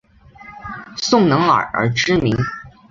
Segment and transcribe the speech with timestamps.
[0.97, 2.35] 宋能尔而知名。